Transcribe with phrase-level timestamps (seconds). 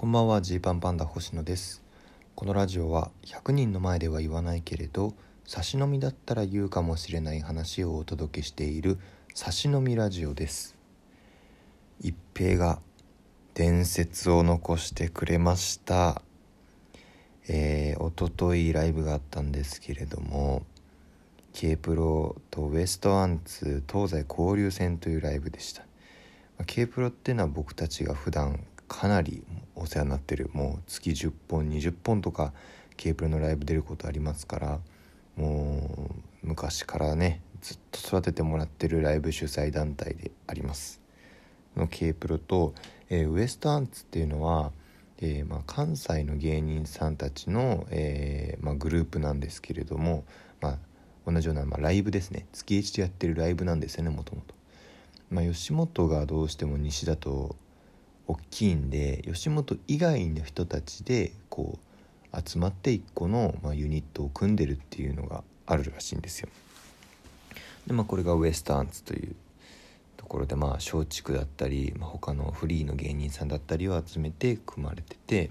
[0.00, 1.82] こんばんはジーパンパンダ星野です。
[2.36, 5.12] このラジオは100人の前では言わないけれど
[5.44, 9.00] 差し飲みだったら言うかもしれない話をお届けしている
[9.34, 10.76] 差し飲みラジオです。
[12.00, 12.78] 一平が
[13.54, 16.22] 伝説を残してくれました。
[17.48, 20.62] えー、おとといライブがあったんですけれども
[21.54, 25.82] K プロとウエストアンツ東西交流戦というライブでした。
[26.66, 29.44] K プロっていうのは僕たちが普段かなり
[29.74, 30.50] お世話になってる。
[30.52, 32.52] もう月10本20本とか
[32.96, 34.80] K プロのライブ出ることありますから
[35.36, 36.10] も
[36.42, 41.00] う昔からねずっと育ててもらってるライブ主催団体であります。
[41.76, 42.74] の K プロと、
[43.08, 44.72] えー、ウエストアンツっていうのは
[45.20, 50.24] えー、まあ、関西の芸人さんたちの、えー、まあ、グループなんですけれども、
[50.60, 50.78] まあ、
[51.30, 52.46] 同じような、まライブですね。
[52.52, 54.54] 月1でやってるライブなんですよねもともと。
[55.30, 57.56] ま吉本がどうしても西だと
[58.28, 61.78] 大きいんで吉本以外の人たちでこ
[62.32, 66.48] う集まって1個の、まユニットを組んでるっていうのがあるらしいんですよ。
[67.86, 69.34] でまあこれがウエスタンツという
[70.18, 75.50] ところでまあ松竹だったり、まあ、他のフリーの芸人さんだったりを集めて組まれてて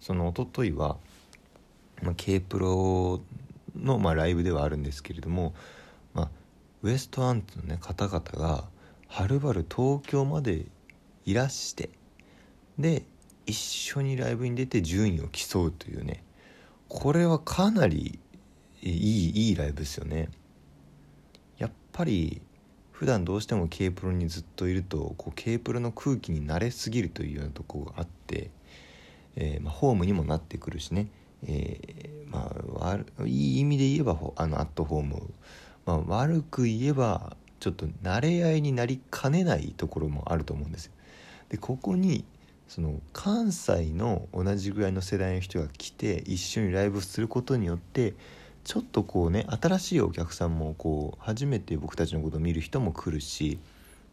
[0.00, 0.96] そのおとといは、
[2.02, 3.20] まあ、K プロ
[3.76, 5.54] の、まあ、ライブではあるんですけれども、
[6.12, 6.30] まあ、
[6.82, 8.64] ウエストアンツの、ね、方々が
[9.06, 10.66] はるばる東京まで
[11.28, 11.90] いらして
[12.78, 13.02] で
[13.44, 16.24] 一緒にライブに出て順位を競うというね
[16.88, 18.18] これはかなり
[18.82, 20.30] いいいいライブですよね。
[21.58, 22.40] やっぱり
[22.92, 28.50] 普段どうしても K プロにずっといるとこう K プロの空気に慣れすぎるというようなとこがあって、
[29.36, 31.08] えー、まあ、ホームにもなってくるしね、
[31.46, 35.34] えー、まあ、いい意味で言えばあのアットホーム、
[35.84, 40.92] まあ、悪く言えばちょっと慣れ合いになりかねないところもあると思うんですよ。
[41.48, 42.24] でここに
[42.68, 48.14] その関西の同じぐらいの世代の人が来て一緒にライブすることによって
[48.64, 53.58] ちょっとこうね新しいお客さんもこう初めて僕たちのことを見る人も来るし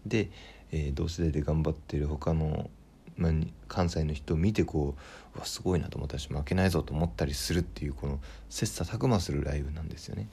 [0.05, 0.29] で、
[0.71, 2.69] えー、同世代で頑張ってる他の、
[3.17, 3.31] まあ、
[3.67, 4.95] 関西の人を見てこ
[5.35, 10.29] ううわすごいなと思ったし負けないぞと思ったりするっていうこの切磋琢磨するライブなんですよね。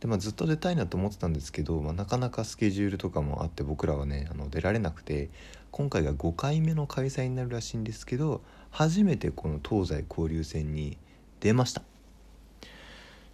[0.00, 5.28] でまあ、ずっと出たいなと思ってたんですけど、まあ、なかなかスケジュールとかもあって僕らはねあの出られなくて
[5.70, 10.98] 今回が5回目の開催になるらしいんですけど初めてこの東西交流戦に
[11.40, 11.82] 出ました。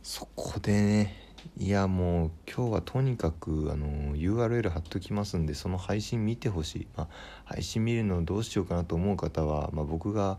[0.03, 1.27] そこでね
[1.59, 7.09] いやもう今日はとにかくあの URL 貼っときますんでその配信見てほしい、まあ、
[7.45, 10.39] 配信見るのどうしようかなと思う方は、まあ、僕が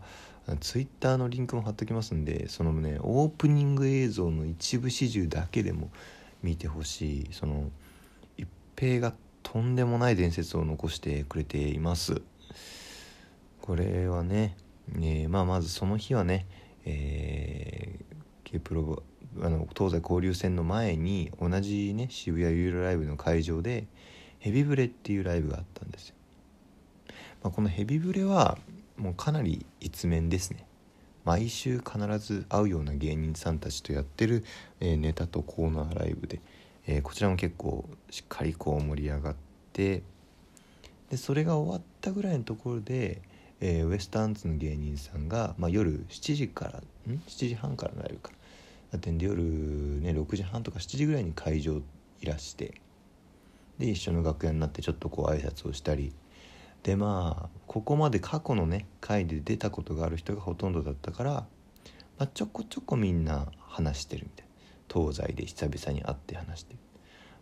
[0.60, 5.90] Twitter のリンクも貼っときますんでそのねオープニング映像の一部始終だけでも
[6.42, 7.28] 見てほしい。
[7.32, 7.70] その
[8.36, 9.12] 一平が
[9.42, 12.22] とんでもない伝説を残してくれています。
[13.62, 14.56] これはね、
[14.96, 16.46] えー、まあまずその日はね
[16.90, 19.02] えー、K プロ
[19.42, 23.86] あの東西交流戦の前に同じね渋谷ユーロライブの会場で
[24.38, 26.14] ヘビブレっていうライブがあったんですよ、
[27.42, 28.56] まあ、このヘビブレは
[28.96, 30.64] もうかなり一面ですね。
[31.24, 34.44] 毎週必ず会うような芸人さんたちとやってる、
[34.80, 36.40] えー、ネタとコーナーライブで、
[36.90, 39.36] えー、こちらも結構しっかりこう盛り上がっ
[39.74, 40.02] て
[41.10, 43.20] でそれが終わったぐらいのところで、
[43.60, 48.32] えー、ウエスタンツの芸人さんが、まあ、夜7時からん？7時半からのライブか。
[48.90, 51.82] だってんで夜ね6時半とか7時ぐらいに会場
[52.22, 52.80] いらして
[53.78, 56.12] で一緒の楽屋になってちょっとこう挨拶をしたり。
[56.84, 61.46] でまあここまで過去のね回で出たことがある人がほとんどだったから、ま
[62.20, 64.47] あ、ちょこちょこみんな話してるみたいな。
[64.92, 66.76] 東西で久々に会って話して。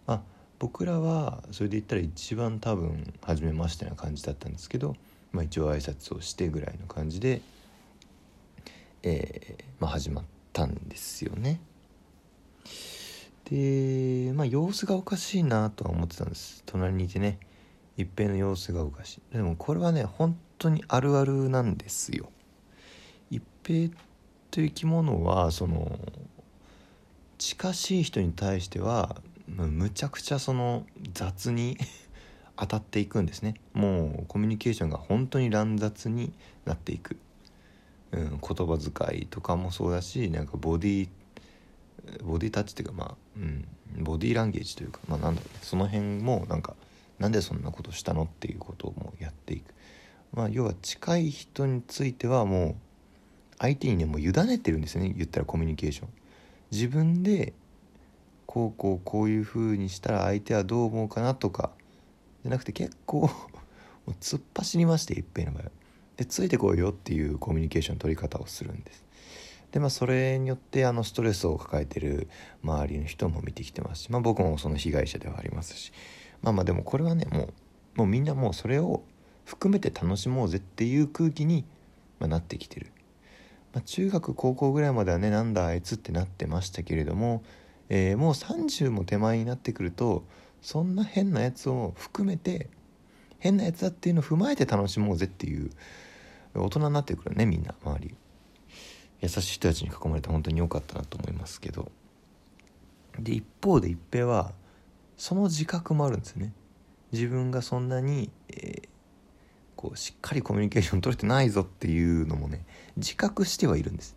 [0.07, 0.23] まあ
[0.59, 4.97] 僕らはそれで言ったら一番多分初めましてな感じだったんですけど、
[5.33, 7.43] まあ、一応挨拶をしてぐらいの感じで、
[9.03, 10.25] えーまあ、始まっ
[10.55, 11.61] たんですよね。
[13.51, 16.63] でまあ様子がおかしいなとは思ってたんです。
[16.67, 17.39] 隣にいてね
[17.97, 19.37] 一平の様子がおかしい。
[19.37, 22.31] でもこれはね本当にあるあるなんですよ。
[23.31, 23.95] 一平
[24.51, 25.99] という生き物はその
[27.39, 29.17] 近しい人に対しては
[29.49, 31.77] むちゃくちゃその雑に
[32.57, 33.55] 当たっていくんですね。
[33.75, 36.33] もうコミュニケーションが本当に乱雑に
[36.65, 37.19] なっていく、
[38.13, 41.09] うん、言葉遣いとかもそうだしなんかボディ
[42.25, 43.69] ボディタッチっていうかまあ、うん、
[44.03, 45.61] ボディランゲージというかまあなんだろうね。
[45.63, 46.75] その辺もなんか
[47.19, 49.75] なんでそんなことしたのっていうこともやっていく。
[50.33, 52.75] まあ要は近い人についてはもう
[53.59, 55.13] 相手にねもう委ねてるんですよね。
[55.15, 56.09] 言ったらコミュニケーション。
[56.71, 57.53] 自分で
[58.47, 61.71] こうこうこういう風にしたら相手はどう思うかなとか
[62.43, 63.31] じゃなくて結構
[64.21, 65.71] 突っ走りまして一平の場合
[66.17, 69.05] でついてこいよっていうコミュニケーション取り方をするんです。
[69.73, 72.29] でまあそれによってあのストレスを抱えてる
[72.63, 75.93] 周りの人も見てきてますし、まあ、僕もその被害者ではありますし。
[76.43, 77.53] まあまあでもこれはねもう
[77.97, 79.03] もうみんなもうそれを
[79.45, 81.65] 含めて楽しもうぜっていう空気に、
[82.19, 82.93] まなってきてる、
[83.77, 87.45] まあ、中学高校ぐらいまではねなんだあいつってなってましたけれども、
[87.91, 90.25] えー、もう30も手前になってくると
[90.63, 92.71] そんな変なやつを含めて
[93.39, 95.71] 変なやつだっていうのを踏まえて楽しもうぜっていう
[96.55, 98.15] 大人になってくるねみんな周り。
[99.21, 101.93] 優しい人たちに囲まれて本当に良かったなと思いますけど。
[103.19, 104.53] で一方で一平は
[105.19, 106.55] その自覚もあるんですよね。
[107.13, 108.89] 自分がそんなに、えー、
[109.77, 112.65] こうしっかりコミュニケーション取れてないぞっていうのもね
[112.97, 114.17] 自覚してはいるんです。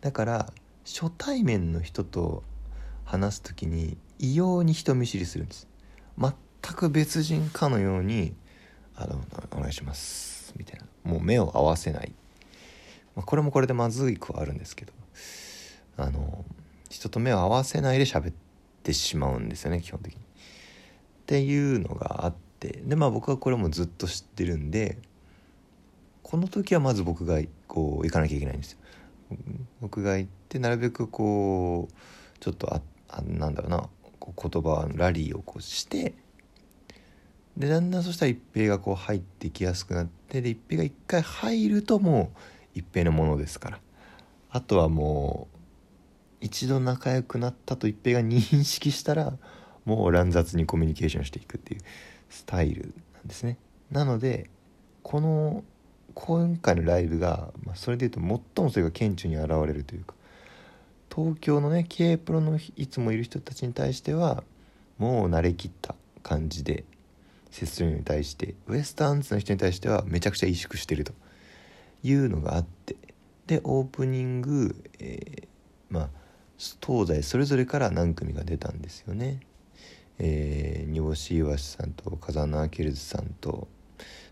[0.00, 0.52] だから
[0.84, 2.42] 初対面の人と
[3.04, 5.68] 話す時に異様に人見知りするんです。
[6.18, 6.32] 全
[6.74, 8.34] く別人かのように
[8.96, 10.86] 「あのお願いします」みたいな。
[11.10, 12.12] もう目を合わせない、
[13.14, 14.92] まあ、これもこれでまずいくはあるんですけど。
[15.98, 16.44] あの
[16.90, 18.34] 人と目を合わせないで喋っ
[18.82, 20.20] てしまうんですよね基本的に。
[20.20, 20.22] っ
[21.26, 24.98] ていうのがあってでまあ僕はこれもずっと知ってるんで
[26.22, 28.78] この時はまず僕がこう行かなきゃいけないんですよ。
[29.80, 33.88] 僕が行ってなるべくこうちょっとああなんだろうな
[34.20, 36.14] 言葉ラリーをこうして
[37.56, 43.80] でだんだんそしたら一平がこう入ってきやすくなってで一平が一回入るともう一平のものですから。
[44.50, 45.56] あとはもう
[46.40, 49.36] 一度仲良くなったと一平が認識したら
[49.84, 51.80] もう乱雑にコミュニケーションしていくっていう。
[52.30, 53.58] スタイルなんですね
[53.90, 54.50] なので
[55.02, 55.64] この
[56.14, 60.14] 今回のライブが、まあ、それでいうと最もそれが顕著に現れるというか
[61.14, 64.42] 東京のね K プロのいつもいる人たちに対しては
[64.98, 66.84] もう慣れきった感じで
[67.50, 71.12] 接するのに対してウエスタンズの人に対してはめちゃくちゃ萎縮してると
[72.02, 72.96] いうのがあって
[73.46, 75.46] でオープニング、えー、
[75.88, 76.08] まあ
[76.84, 79.40] 東西それぞれから何組が出たんですよね。
[80.18, 83.68] えー、煮干しいわしさんと風穴アケルズさんと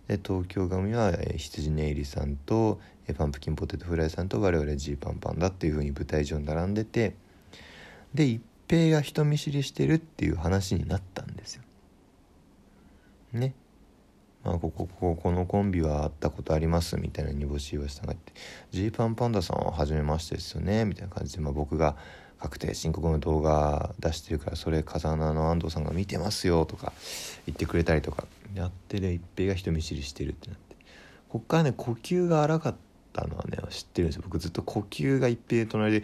[0.09, 7.15] で東京組は、えー、羊ねいりさんと、えー、パンプキンポテトフライさんと我々ジーパンパンだっていう風に舞台上に並んでて
[8.15, 11.63] で一平が人見知りしてるっていう話になったんですよ。
[13.33, 13.55] ね。
[14.45, 18.33] まあ、ここここのコンビは会ったことありますみたいな煮干しいわしさんが言って
[18.71, 21.97] 「ジーパンパンダさんは初めましてですよね」みたいな感じで、まあ、僕が
[22.45, 26.93] 確定申告の動画出してるからそれ風穴の安藤さんが見てますよとか
[27.47, 30.77] 言ってくれたりとかやってる一平が人見知りしてるってなって。
[31.31, 32.75] こっからね呼吸が荒かっ
[33.15, 34.23] たのはね知ってるんですよ。
[34.27, 36.03] 僕ずっと呼吸が一平隣で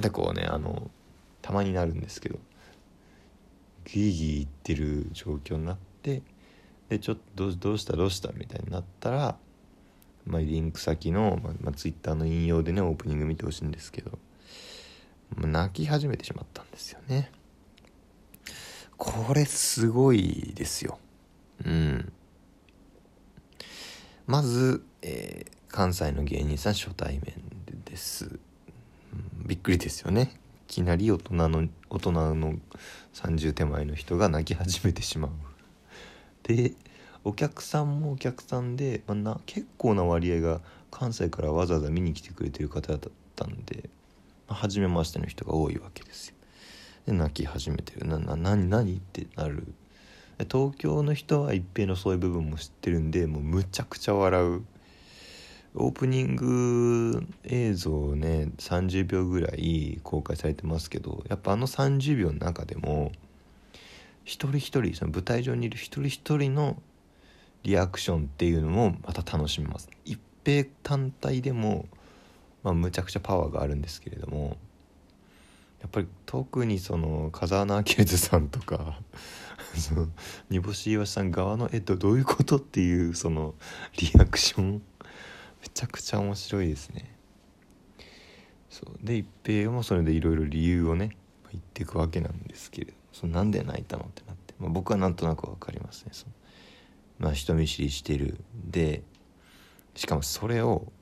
[0.00, 0.90] でこうねあの
[1.42, 2.38] たまになるんですけど
[3.84, 6.22] ギーギー言ってる状況になって
[6.88, 9.36] でちょっとどうしたどうしたみたいになったら
[10.26, 14.18] まあ、リンク先の、まあ、ツイッターの引用でねオープニング見てほしいんですけど、
[15.36, 17.30] まあ、泣き始めてしまったんですよね。
[18.96, 20.98] これすごいですよ。
[21.64, 22.12] うん。
[24.26, 27.34] まず、えー、関西の芸人さん初対面
[27.84, 28.28] です、う
[29.44, 30.32] ん、びっくりですよね。
[30.68, 32.54] いきなり大人の大人の
[33.14, 35.30] 30手前の人が泣き始めてしまう。
[36.42, 36.72] で
[37.26, 40.60] お客さんもお客さんで、まあ、な結構な割合が
[40.92, 43.00] 関西からわざわざ見に来てくれてる方だっ
[43.34, 43.90] たんで、
[44.46, 46.36] まあ、初めましての人が多いわけですよ。
[47.06, 48.06] で泣き始めてる。
[48.06, 49.66] なな何何ってなる。
[50.48, 54.64] 東京の人は一平のそういう部分も知ってるんでもうむちゃくちゃ笑う。
[55.74, 63.10] オープニング映像ね30秒ぐらい公開されてますけどやっぱあの30秒の中でも
[64.24, 66.80] 一人一人その舞台上にいる一人一人の
[67.62, 69.88] リアクションっていうのもまた楽しめます。
[70.04, 71.86] 一平単体でも、
[72.62, 74.56] まあ、むちゃくちゃパワーがあるんですけれども
[75.80, 79.00] やっぱり特にその風穴明ズさんとか
[79.74, 80.08] その
[80.48, 83.54] 煮干し岩さん側のえっとどういうことっていうその
[83.98, 84.82] リアクション
[85.60, 87.12] めちゃくちゃ面白いですね。
[88.70, 88.98] そう。
[89.02, 91.16] で一平もそれでいろいろ理由をね
[91.50, 96.10] 言っていくわけなんですけれどそのなんで泣いたのってなって、まあ、僕はなんとなく分かりますね。
[96.12, 96.32] その
[97.18, 98.38] まあ、人見知りしてる。
[98.68, 99.02] で
[99.94, 100.92] しかもそれを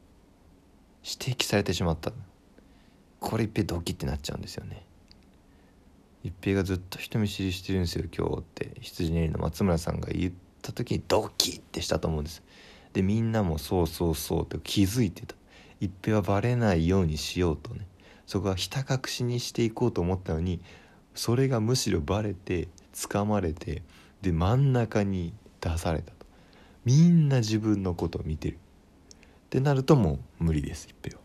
[1.03, 2.13] 指摘されてしまった。
[3.21, 4.85] これ一平ドキってなっちゃうんですよね。
[6.23, 8.71] 一平がずっと人見知りしてるんですよ今日って。
[8.81, 9.39] 羊ねりの。
[9.39, 12.43] 松村さんが言った時にドキってしたと思うんです。
[12.93, 15.35] でみんなもそうそうそうって気づいてた。
[15.81, 17.87] 一平はバレないようにしようとね。
[18.27, 20.61] そこはひた隠しにしていこうと思ったのに
[21.15, 23.83] それがむしろバレて掴まれて
[24.23, 25.35] で真ん中に
[25.69, 26.27] 出されたと。
[26.85, 28.55] みんな自分のことを見てる。
[28.55, 28.59] っ
[29.51, 31.23] てなるともう無理です一平は。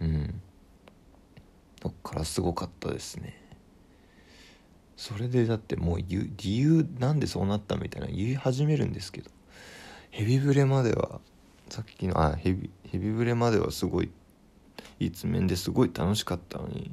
[0.00, 0.40] うん。
[1.80, 3.40] だからすごかったですね。
[4.96, 9.30] それでだってもう理由なんでそうなったみたいな言い始めるんですけど。
[10.12, 11.20] ヘビブレまでは
[11.70, 14.10] さっきのあヘビヘビブレまではすごい
[15.00, 16.92] 一面ですごい楽しかったのに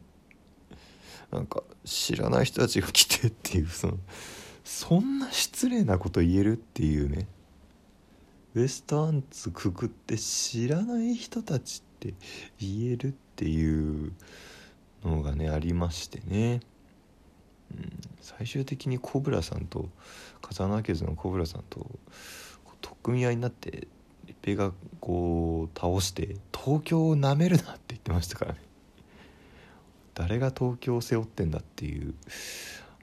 [1.29, 3.97] なんか知らない人たちが来てっていうその
[4.69, 7.27] そんな失礼なこと言えるっていうね。
[8.53, 12.13] ウエストアンツくくって知らない人たちって
[12.59, 14.13] 言えるっていう
[15.03, 16.59] のがねありましてね、
[17.75, 19.89] うん、最終的にコブラさんと
[20.39, 21.79] 風穴家ズのコブラさんと
[22.79, 23.87] 取っ組み合いになって
[24.27, 28.61] 一平がこう倒して「東京をなめるな」って言ってましたからね。
[30.13, 32.13] 誰が東京を背負ってんだっていう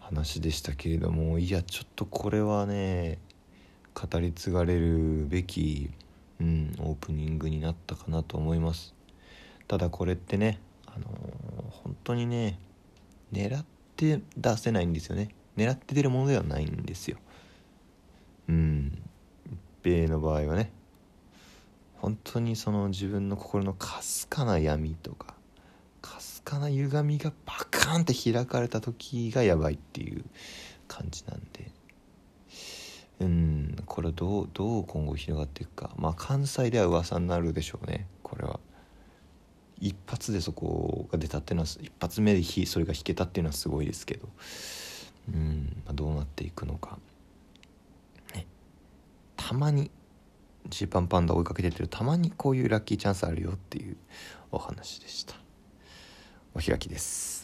[0.07, 3.19] 話でしたけれどもいやちょっとこれはね
[3.93, 5.91] 語り継がれるべき、
[6.41, 8.95] うん、オープニングになったかなと思います。
[9.67, 11.09] ただこれってねあのー、
[11.83, 12.59] 本当にね
[13.33, 13.65] 狙っ
[13.97, 15.31] て出せないんですよね。
[15.57, 17.17] 狙って出るものではないんですよ。
[18.49, 19.03] うん。
[19.51, 20.71] 一平の場合はね。
[21.97, 25.36] 本当にその自分の心のかすかな闇とか
[26.47, 30.25] かな歪みがバカーンって開かれた時がやばいっていう
[30.87, 31.73] 感じなんで。
[33.19, 35.91] うんこれどうどう今後広がっていくか。
[35.97, 38.07] まあ関西では噂になるでしょうね。
[38.23, 38.61] これは。
[39.79, 44.29] 一発でそこが出たっていうのは一発目でそれが弾けたっていうのはすごいですけど。
[45.29, 46.99] うん、まあ、どうなっていくのか。
[48.35, 48.47] ね。
[49.37, 49.91] たまに
[50.69, 53.97] ジーパンパンダ追いかけてるたまにこういうラッキーチャンスあるよっていう
[54.53, 55.46] お話でした。
[56.57, 57.36] お開きです。